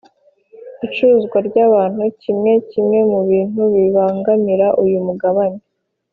icuruzwa 0.85 1.37
ry’ 1.47 1.57
abantu 1.67 2.03
kimwe 2.21 2.51
kimwe 2.71 2.99
mu 3.11 3.19
bintu 3.29 3.61
bibangamiye 3.73 4.67
uyu 4.83 4.99
mugabane 5.07 5.59